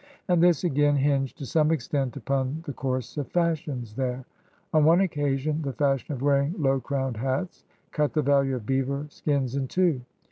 [0.27, 4.25] And this, again, hinged to some extent upon the course of fashions there.
[4.73, 9.05] On one occasion the fashion of wearing low crowned hats cut the value of beaver
[9.11, 10.01] skins in two.